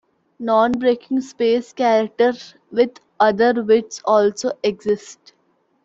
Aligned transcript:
Non-breaking 0.39 1.21
space 1.21 1.73
characters 1.73 2.55
with 2.71 2.99
other 3.19 3.63
widths 3.63 4.01
also 4.03 4.49
exist. 4.63 5.33